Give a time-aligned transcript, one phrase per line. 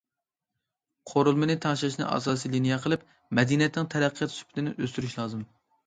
[1.11, 3.07] قۇرۇلمىنى تەڭشەشنى ئاساسىي لىنىيە قىلىپ،
[3.41, 5.51] مەدەنىيەتنىڭ تەرەققىيات سۈپىتىنى ئۆستۈرۈش لازىم.